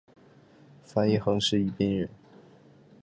[0.81, 2.09] 樊一蘅是宜宾人。